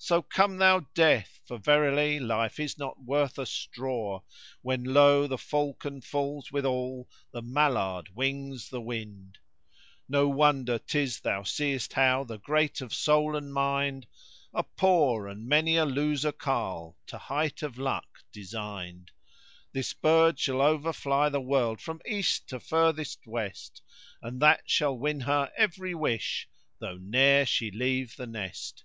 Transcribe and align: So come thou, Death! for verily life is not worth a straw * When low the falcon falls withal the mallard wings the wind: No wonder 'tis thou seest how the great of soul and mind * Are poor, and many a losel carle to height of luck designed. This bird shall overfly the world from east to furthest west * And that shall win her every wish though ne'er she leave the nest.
So 0.00 0.22
come 0.22 0.58
thou, 0.58 0.86
Death! 0.94 1.40
for 1.44 1.58
verily 1.58 2.20
life 2.20 2.60
is 2.60 2.78
not 2.78 3.02
worth 3.02 3.36
a 3.36 3.44
straw 3.44 4.22
* 4.42 4.62
When 4.62 4.84
low 4.84 5.26
the 5.26 5.36
falcon 5.36 6.02
falls 6.02 6.52
withal 6.52 7.08
the 7.32 7.42
mallard 7.42 8.14
wings 8.14 8.68
the 8.70 8.80
wind: 8.80 9.38
No 10.08 10.28
wonder 10.28 10.78
'tis 10.78 11.18
thou 11.18 11.42
seest 11.42 11.94
how 11.94 12.22
the 12.22 12.38
great 12.38 12.80
of 12.80 12.94
soul 12.94 13.34
and 13.34 13.52
mind 13.52 14.06
* 14.30 14.54
Are 14.54 14.64
poor, 14.76 15.26
and 15.26 15.48
many 15.48 15.76
a 15.76 15.84
losel 15.84 16.30
carle 16.30 16.96
to 17.08 17.18
height 17.18 17.64
of 17.64 17.76
luck 17.76 18.22
designed. 18.30 19.10
This 19.72 19.92
bird 19.94 20.38
shall 20.38 20.58
overfly 20.62 21.28
the 21.32 21.40
world 21.40 21.80
from 21.80 22.00
east 22.06 22.48
to 22.50 22.60
furthest 22.60 23.26
west 23.26 23.82
* 24.02 24.22
And 24.22 24.40
that 24.40 24.70
shall 24.70 24.96
win 24.96 25.22
her 25.22 25.50
every 25.56 25.94
wish 25.94 26.48
though 26.78 26.98
ne'er 26.98 27.44
she 27.44 27.72
leave 27.72 28.14
the 28.14 28.28
nest. 28.28 28.84